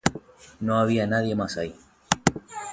No 0.59 0.79
había 0.79 1.05
nadie 1.05 1.35
más 1.35 1.57
ahí. 1.57 1.75